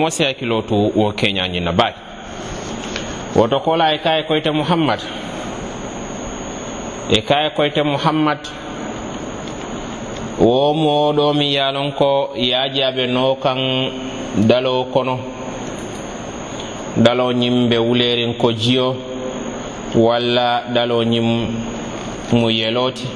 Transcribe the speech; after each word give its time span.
mose 0.00 0.24
hakkiloo 0.24 0.62
to 0.62 0.74
wo 0.96 1.12
keñañinna 1.12 1.72
baay. 1.72 1.92
Woto 3.36 3.60
kola 3.60 3.94
e 3.94 3.98
kaye 3.98 4.22
koyte 4.22 4.50
muhammad. 4.50 5.00
E 7.10 7.20
kaye 7.22 7.50
koyte 7.50 7.82
muhammad 7.82 8.38
wo 10.38 10.72
moɗo 10.74 11.34
mi 11.34 11.54
yalon 11.54 11.92
ko 11.92 12.30
yajaɓe 12.36 13.06
no 13.08 13.34
kan 13.42 13.58
dalo 14.48 14.84
kono. 14.84 15.18
Dalo 16.96 17.32
ñim 17.32 17.68
ɓe 17.68 17.78
wulerin 17.78 18.34
ko 18.34 18.52
jiyo 18.52 18.94
walla 19.96 20.62
dalo 20.74 21.02
ñim 21.04 21.46
mu 22.32 22.50
yeloti 22.50 23.06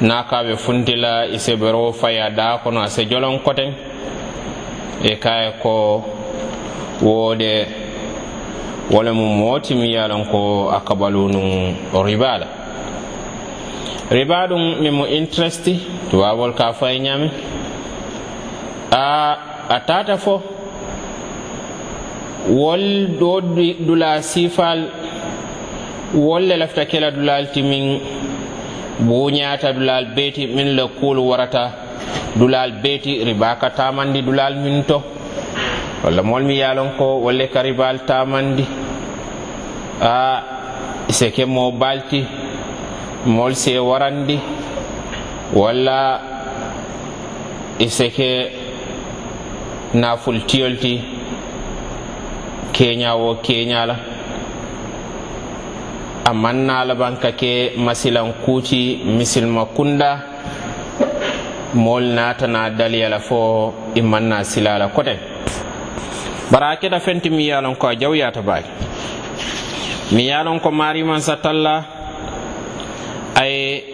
na 0.00 0.24
kaɓe 0.24 0.56
funtila 0.56 1.26
e 1.26 1.38
seɓero 1.38 1.92
faya 1.92 2.30
da 2.30 2.58
kono 2.64 2.80
ase 2.82 3.06
jolon 3.08 3.38
koten 3.38 3.93
e 5.02 5.16
kaye 5.16 5.52
ko 5.62 6.04
woode 7.02 7.66
wala 8.90 9.12
mu 9.12 9.26
mooti 9.34 9.74
mi 9.74 9.92
yalon 9.94 10.24
ko 10.30 10.68
a 10.70 10.80
kabalu 10.80 11.28
num 11.32 11.76
riba 12.04 12.38
riba 14.10 14.46
ɗum 14.48 14.80
min 14.82 14.92
mo 14.92 15.06
interest 15.06 15.68
tubabol 16.10 16.52
ka 16.54 16.72
fo 16.72 16.86
e 16.86 16.98
ñaami 16.98 17.30
a 18.92 19.36
a 19.68 19.80
tata 19.86 20.16
fo 20.18 20.42
wol 22.48 23.08
ɗo 23.20 23.40
dula 23.86 24.22
sifal 24.22 24.88
wolle 26.14 26.56
lafta 26.56 26.84
kela 26.86 27.10
dulal 27.10 27.50
timin 27.52 27.98
buñata 29.00 29.72
dulal 29.72 30.06
beeti 30.14 30.46
min 30.46 30.76
le 30.76 30.84
kuul 31.00 31.18
warata. 31.18 31.83
dulal 32.36 32.82
beeti 32.82 33.24
riba 33.24 33.56
ka 33.60 33.70
tamandi 33.70 34.22
dulal 34.22 34.56
min 34.56 34.84
to 34.84 35.02
walla 36.02 36.22
mool 36.22 36.42
mi 36.42 36.58
yalon 36.58 36.96
ko 36.98 37.20
wolle 37.24 37.48
ka 37.48 37.62
ribal 37.62 38.04
tamandi. 38.06 38.66
A 40.00 40.42
seke 41.08 41.46
mo 41.46 41.72
balti 41.72 42.20
mol 43.26 43.54
se 43.54 43.78
warandi. 43.78 44.38
Walla 45.54 46.20
seke 47.78 48.50
nafultiyol 49.94 50.76
ti 50.78 51.00
keñawo 52.72 53.38
keñala 53.44 53.96
aman 56.24 56.66
nalaban 56.66 57.16
ka 57.22 57.32
ke 57.32 57.76
masilan 57.76 58.32
kuuti 58.42 58.98
misilma 59.04 59.66
kunda 59.66 60.33
moolu 61.74 62.06
naatana 62.14 62.70
daliyala 62.70 63.18
fo 63.20 63.74
i 63.94 64.02
manna 64.02 64.44
silala 64.44 64.88
kote. 64.88 65.18
Bara 66.50 66.68
a 66.70 66.76
keta 66.76 67.00
fenti 67.00 67.30
mi 67.30 67.48
ye 67.48 67.60
lon 67.60 67.74
ko 67.76 67.88
a 67.88 67.94
jawyata 67.96 68.42
baake 68.42 68.68
mi 70.12 70.26
ye 70.28 70.42
lon 70.44 70.60
ko 70.60 70.70
maarimansa 70.70 71.36
talla 71.42 71.84
a 73.34 73.44
ye 73.46 73.84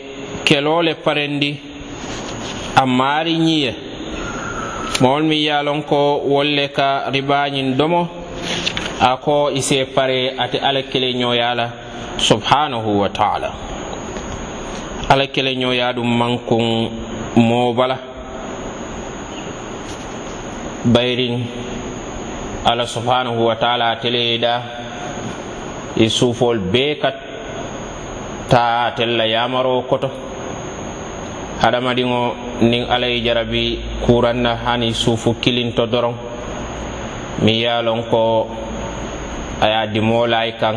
keloo 0.45 0.83
parendi 1.05 1.59
a 2.77 2.85
maari 2.87 3.37
ñiye 3.39 3.75
mawol 5.01 5.23
mi 5.23 5.37
ye 5.47 5.63
lon 5.63 5.83
ko 5.83 6.19
wolle 6.27 6.69
ka 6.73 7.11
ribañin 7.11 7.77
domo 7.77 8.09
a 9.01 9.17
ko 9.17 9.51
i 9.55 9.61
se 9.63 9.85
pare 9.87 10.35
ate 10.39 10.59
ala 10.59 10.83
kele 10.83 11.15
ñoyala 11.15 11.71
subhanahu 12.19 13.01
wa 13.01 13.09
taala. 13.09 13.53
Ala 15.09 15.27
kele 15.27 15.57
ñoya 15.57 15.93
ɗum 15.93 16.07
mankun 16.19 16.91
mobala 17.37 17.97
bayrin 20.85 21.47
ala 22.65 22.87
subhanahu 22.87 23.47
wa 23.47 23.55
taala 23.57 23.97
teleyeɗa 24.03 24.55
e 25.97 26.09
suufol 26.09 26.59
bee 26.59 26.95
kat 26.99 27.15
ta 28.49 28.91
tella 28.97 29.25
yamaro 29.27 29.83
koto. 29.87 30.11
Hadamadiŋo 31.61 32.21
niŋ 32.63 32.83
alla 32.89 33.07
ye 33.07 33.21
jarabi 33.21 33.79
kuranna 34.07 34.57
hani 34.65 34.95
suufu 34.95 35.35
kilinto 35.41 35.87
doroŋ 35.87 36.15
mi 37.45 37.53
ye 37.61 37.69
a 37.69 37.83
loŋ 37.83 38.01
ko 38.11 38.49
a 39.61 39.67
ye 39.69 39.75
a 39.83 39.87
dimoo 39.87 40.27
la 40.27 40.41
kaŋ 40.61 40.77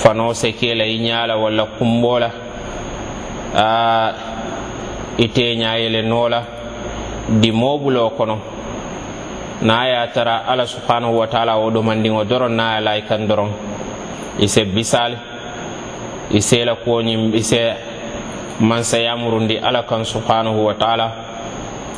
fanoo 0.00 0.32
sekee 0.32 0.74
la 0.74 0.84
i 0.84 0.98
ñaa 0.98 1.26
la 1.26 1.36
walla 1.36 1.64
kumboo 1.76 2.18
la 2.18 2.30
aa 3.54 4.27
iteñayele 5.18 6.02
noola 6.02 6.42
di 7.28 7.50
mobulo 7.52 8.10
kono. 8.16 8.38
Na 9.60 9.86
ya 9.90 10.06
tara 10.14 10.46
ala 10.46 10.66
subhanahu 10.66 11.18
wa 11.18 11.26
taala 11.26 11.56
wo 11.58 11.70
ɗomandiŋo 11.70 12.24
doron 12.24 12.54
na 12.54 12.74
ya 12.78 12.80
layi 12.80 13.02
kan 13.02 13.26
doron 13.26 13.50
ise 14.38 14.64
bisali 14.64 15.16
ise 16.30 16.64
la 16.64 16.74
kuwoñim 16.78 17.34
ise 17.34 17.74
mansayamurundi 18.60 19.58
ala 19.58 19.82
kan 19.82 20.04
subhanahu 20.04 20.62
wa 20.64 20.74
taala. 20.74 21.12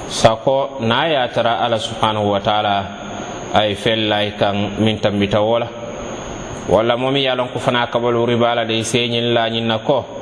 Sako 0.09 0.79
na 0.81 1.05
ya 1.07 1.29
tara 1.29 1.61
ala 1.61 1.77
subhanahu 1.79 2.31
wa 2.33 2.41
taala 2.41 2.75
ay 3.53 3.75
fel 3.77 4.09
layi 4.09 4.33
kan 4.41 4.81
min 4.81 4.97
tambita 4.99 5.41
wo 5.45 5.59
la 5.59 5.69
walla 6.69 6.97
momi 6.97 7.21
ye 7.29 7.35
lon 7.37 7.49
ko 7.53 7.59
fana 7.59 7.87
kabalu 7.93 8.25
ribala 8.27 8.65
de 8.65 8.79
ise 8.79 9.05
ñin 9.09 9.35
lañin 9.37 9.67
na 9.69 9.79
ko. 9.85 10.20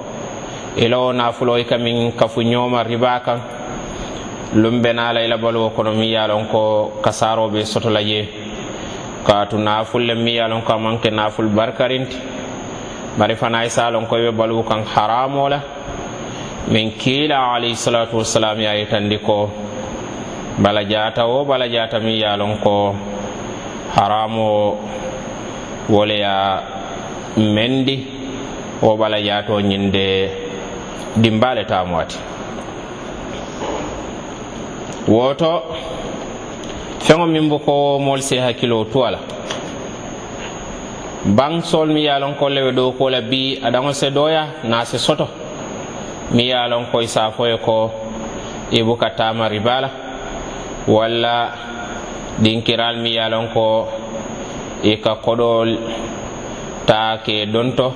ilawo 0.78 1.12
nafuloyi 1.12 1.64
kamin 1.64 2.12
kafu 2.12 2.42
ñoma 2.42 2.82
riba 2.82 3.20
kan. 3.20 3.40
Lumbe 4.54 4.92
nala 4.92 5.20
ila 5.24 5.36
baluwo 5.36 5.70
kono 5.70 5.92
mi 5.92 6.12
yalon 6.12 6.46
ko 6.48 6.92
kasaroɓe 7.02 7.50
be 7.52 8.04
je 8.04 8.28
katu 9.26 9.58
nafulle 9.58 10.14
mi 10.14 10.36
yalon 10.36 10.62
ko 10.62 10.72
amanke 10.72 11.10
naful 11.10 11.48
barkarinti. 11.48 12.16
Bari 13.18 13.34
fana 13.36 13.64
i 13.64 13.68
salon 13.70 14.06
ko 14.06 14.16
be 14.16 14.30
baluwo 14.32 14.62
kan 14.62 14.84
haramola 14.84 15.60
min 16.70 16.92
kiila 16.92 17.54
alayhi 17.54 17.74
salatu 17.76 18.16
wassalam 18.18 18.60
ya 18.60 18.72
yitandi 18.74 19.18
ko. 19.18 19.50
Bala 20.58 20.84
jata 20.84 21.26
wo 21.26 21.44
bala 21.44 21.68
jata 21.68 21.98
mi 22.00 22.20
yalon 22.20 22.58
ko 22.62 22.94
haramo 23.94 24.78
woleya 25.90 26.62
mendi. 27.36 28.06
Wo 28.80 28.96
bala 28.96 29.20
jato 29.20 29.60
ñinde 29.60 30.47
dimbale 31.16 31.64
tamo 31.64 31.96
wati. 31.96 32.18
Woto 35.08 35.62
feŋo 37.00 37.26
min 37.26 37.48
bo 37.48 37.58
ko 37.58 37.98
moolu 37.98 38.22
si 38.22 38.36
hakkiloo 38.36 38.84
tuwa 38.84 39.10
la 39.10 39.18
baŋ 41.24 41.62
soolu 41.62 41.92
miŋ 41.92 42.04
ye 42.04 42.10
a 42.10 42.18
loŋ 42.18 42.34
ko 42.38 42.48
le 42.48 42.60
be 42.62 42.72
dookoo 42.72 43.10
la 43.10 43.20
bii 43.20 43.58
adaŋo 43.66 43.92
se 43.92 44.10
doya 44.10 44.44
naa 44.64 44.84
se 44.84 44.98
soto. 44.98 45.26
Mi 46.34 46.42
ye 46.50 46.54
a 46.54 46.68
ko 46.92 47.00
i 47.00 47.06
fo 47.36 47.46
ye 47.46 47.56
ko 47.56 47.90
i 48.70 48.82
buka 48.82 49.10
tama 49.10 49.48
ribaa 49.48 49.80
la 49.80 49.90
walla 50.86 51.34
dinkiraalu 52.38 53.00
mi 53.00 53.10
ye 53.10 53.20
a 53.20 53.48
ko 53.54 53.88
i 54.82 54.96
ka 54.96 55.14
koɗol 55.24 55.78
ta 56.86 57.18
ke 57.24 57.46
donto. 57.46 57.92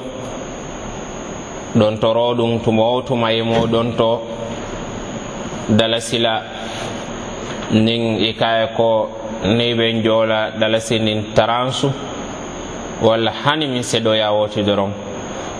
ɗon 1.77 1.99
toro 2.01 2.35
ɗum 2.35 2.61
tuma 2.63 2.83
o 2.83 3.03
tuma 3.03 3.33
e 3.33 3.43
muɗon 3.43 3.97
to. 3.97 4.21
Dala 5.69 5.99
nin 7.73 8.19
i 8.21 8.33
kaye 8.35 8.67
ko 8.77 9.09
ni 9.45 9.75
ɓen 9.75 10.03
joola 10.05 10.51
dalasi 10.61 10.99
nin 11.01 11.33
taransu. 11.35 11.91
Walla 13.03 13.33
hani 13.45 13.67
min 13.67 13.83
seɗoya 13.83 14.31
woti 14.33 14.63
doron 14.63 14.93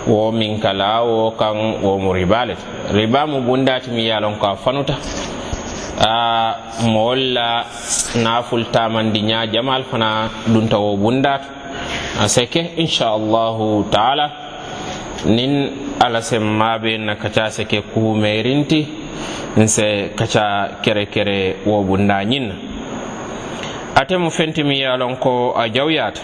wo 0.07 0.31
min 0.31 0.59
kala 0.59 1.03
wo 1.03 1.31
kan 1.31 1.55
womo 1.81 2.13
ribale 2.13 2.55
riba 2.91 3.25
mu 3.25 3.39
bundati 3.41 3.89
mi 3.89 4.05
yalon 4.07 4.35
ko 4.39 4.47
a 4.47 4.55
fanuta. 4.55 4.95
A 5.99 6.55
mo 6.87 7.05
wolla 7.07 7.65
nafultamandi 8.15 9.21
ña 9.23 9.47
jamal 9.51 9.83
fana 9.83 10.29
ɗunta 10.47 10.77
wo 10.79 10.95
bundato 10.97 11.45
a 12.21 12.27
seke 12.27 12.71
inchallahu 12.77 13.85
taala. 13.91 14.31
Nin 15.25 15.82
ala 16.05 16.19
semmaɓe 16.21 16.97
na 16.97 17.15
kaca 17.15 17.49
seke 17.49 17.81
kumerinti 17.93 18.87
nse 19.57 20.11
kaca 20.15 20.45
kere 20.83 21.05
kere 21.05 21.55
wo 21.65 21.83
bundañin 21.83 22.51
ate 23.95 24.17
mu 24.17 24.29
fentimi 24.29 24.79
yalon 24.81 25.15
ko 25.17 25.53
a 25.55 25.69
jawyata 25.69 26.21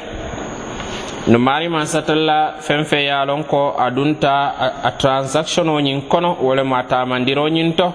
no 1.27 1.37
marima 1.39 1.85
satalla 1.85 2.55
fen 2.59 2.83
fe 2.85 3.03
ye 3.05 3.25
lon 3.25 3.43
ko 3.43 3.75
a 3.77 3.91
dunta 3.91 4.53
a 4.83 4.91
transaction 4.97 5.67
oñin 5.69 6.01
kono 6.07 6.35
wolema 6.41 6.83
tamandiroñin 6.83 7.75
to. 7.75 7.93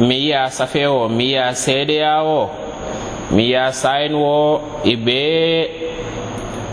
Mi 0.00 0.14
yiya 0.26 0.50
safe 0.50 0.86
o 0.86 1.08
mi 1.08 1.24
yiya 1.32 1.54
seedeya 1.54 2.22
o 2.22 2.50
mi 3.30 3.44
yiya 3.50 3.72
sayin 3.72 4.14
wo 4.14 4.60
i 4.84 4.96
bee 4.96 5.77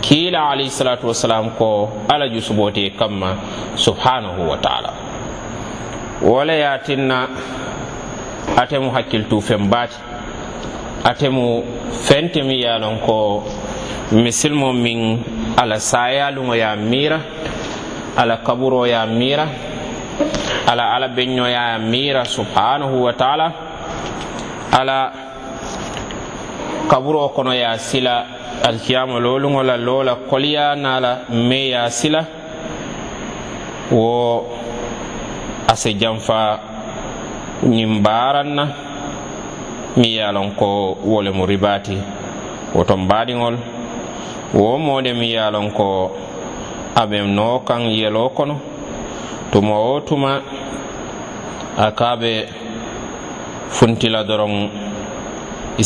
kiila 0.00 0.50
alayhi 0.50 0.70
salatu 0.70 1.08
wasalam 1.08 1.50
ko 1.58 1.90
ala 2.08 2.28
jusubote 2.28 2.90
kamma 2.98 3.36
subhanahu 3.74 4.48
wa 4.50 4.56
taala. 4.58 4.92
Wala 6.22 6.52
yatinna 6.52 7.28
atemu 8.56 8.90
hakkiltu 8.90 9.40
fen 9.40 9.68
baati 9.68 9.96
atemu 11.04 11.62
fente 11.92 12.42
mi 12.42 12.62
yalon 12.62 12.98
ko 13.04 13.44
misilmo 14.12 14.72
min 14.72 15.22
ala 15.56 15.76
sayaluŋo 15.80 16.54
ya 16.56 16.76
miira 16.76 17.20
ala 18.16 18.36
kaburo 18.40 18.86
ya 18.86 19.06
miira 19.06 19.46
ala 20.66 20.94
ala 20.94 21.08
beñoya 21.08 21.72
ya 21.74 21.78
miira 21.78 22.24
subhanahu 22.24 23.02
wa 23.04 23.12
taala 23.12 23.52
ala 24.72 25.12
kaburo 26.88 27.28
kono 27.28 27.52
ya 27.54 27.78
sila 27.78 28.35
alkiyama 28.66 29.18
loluŋo 29.20 29.62
la 29.62 29.76
loo 29.76 30.02
koliya 30.30 30.74
nala 30.74 31.10
me 31.30 31.68
ya 31.70 31.90
sila 31.90 32.24
wo 33.90 34.44
ase 35.68 35.94
janfa 35.94 36.58
ñiŋ 37.62 38.02
baran 38.02 38.48
na 38.54 38.64
miŋ 39.96 40.10
ye 40.14 40.22
a 40.22 40.32
loŋ 40.32 40.48
ko 40.58 40.96
wo 41.04 41.22
lemu 41.22 41.46
ribati 41.46 41.96
woton 42.74 43.06
baadiŋol 43.08 43.56
wo 44.54 44.78
mode 44.78 45.12
miŋ 45.14 45.30
ye 45.30 45.38
a 45.38 45.50
loŋ 45.50 45.70
ko 45.70 45.88
a 46.94 47.06
be 47.06 47.18
noo 47.22 47.58
kaŋ 47.68 47.82
yeloo 48.00 48.28
kono 48.36 48.56
tuma 49.52 49.74
wo 49.78 50.00
tuma 50.00 50.40
a 51.78 51.90
ka 51.92 52.16
be 52.20 52.32
funtila 53.70 54.24
doroŋ 54.24 54.54
i 55.78 55.84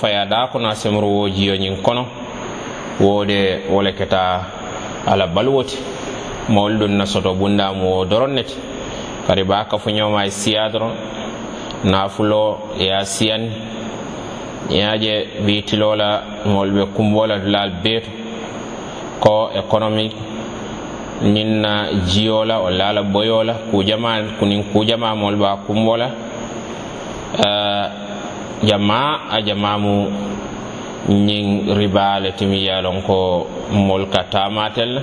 faya 0.00 0.24
daa 0.24 0.46
kono 0.48 0.68
a 0.68 0.74
semuru 0.74 1.08
wo 1.16 1.28
jiyo 1.28 1.56
ñiŋ 1.56 1.82
kono. 1.82 2.21
wo 3.00 3.24
de 3.24 3.92
keta 3.96 4.44
ala 5.06 5.26
balwoti 5.26 5.76
ti 5.76 6.52
ɗum 6.78 6.96
na 6.96 7.06
soto 7.06 7.34
bundamu 7.34 7.84
wo 7.96 8.04
doron 8.04 8.32
ne 8.34 8.42
ti 8.44 8.54
kadi 9.26 9.42
ba 9.44 9.64
kafuñoma 9.70 10.26
e 10.26 10.30
siya 10.30 10.68
doron 10.68 10.92
nafulo 11.84 12.58
e 12.78 12.86
ya 12.86 13.04
siyan 13.04 13.48
siyani 13.48 13.50
ñaaje 14.70 15.26
wiitilola 15.44 16.22
ɓe 16.46 16.84
kumbola 16.94 17.38
dulal 17.38 17.70
beeto 17.82 18.10
ko 19.20 19.50
économique 19.54 20.16
ninna 21.22 21.88
jiyola 22.06 22.58
o 22.60 22.66
ala 22.68 23.02
boyola 23.02 23.54
kujama 23.70 24.18
kunin 24.38 24.64
kujama 24.72 25.14
moolu 25.14 25.36
ɓa 25.38 25.56
kumbola. 25.66 26.10
Eh, 27.32 27.86
jama 28.62 29.20
a 29.30 29.40
jamamu 29.42 30.12
ñiŋ 31.08 31.74
ribale 31.78 32.32
timi 32.36 32.58
ye 32.66 32.80
loŋ 32.82 33.02
ko 33.02 33.46
moolu 33.72 34.06
ka 34.06 34.22
taamatel. 34.30 34.94
La 34.94 35.02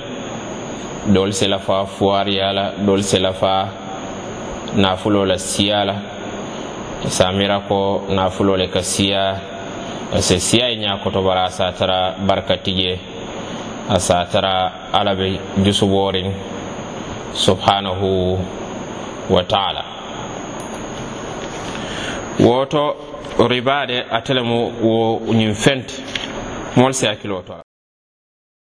doolu 1.12 1.32
se 1.32 1.46
lafa 1.48 1.86
fuwariya 1.86 2.52
la 2.52 2.64
doolu 2.78 3.02
se 3.02 3.18
lafa 3.18 3.68
nafuloo 4.76 5.24
la 5.24 5.36
siya 5.38 5.84
la 5.84 5.94
samira 7.08 7.60
ko 7.68 8.04
nafuloo 8.08 8.56
le 8.56 8.68
ka 8.68 8.82
siya. 8.82 9.36
Parce 10.10 10.34
que 10.34 10.40
siya 10.40 10.68
ye 10.70 10.76
ñaa 10.76 10.98
koto 11.02 11.22
bara 11.22 11.44
a 11.44 11.50
se 11.50 11.62
a 11.64 11.72
tara 11.72 12.14
barka 12.18 12.56
tije 12.56 12.98
a 13.88 13.98
se 14.00 14.12
a 14.12 14.24
tara 14.26 14.72
ala 14.92 15.14
be 15.14 15.38
jusubooriŋ 15.64 16.32
subhanahu 17.34 18.38
wa 19.30 19.42
taala. 19.44 19.84
Woto 22.40 22.96
ribade 23.48 24.04
atele 24.10 24.42
mo 24.42 24.58
wo 24.82 25.20
ñin 25.34 25.54
fente 25.54 25.94
mol 26.76 26.92
si 26.94 27.06
hakkilo 27.06 27.42
to 27.42 27.54